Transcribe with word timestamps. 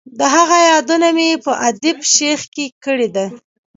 د 0.19 0.21
هغه 0.35 0.57
یادونه 0.71 1.07
مې 1.17 1.29
په 1.45 1.51
ادیب 1.67 1.97
شیخ 2.13 2.41
کې 2.55 2.65
کړې 2.83 3.07
ده. 3.15 3.25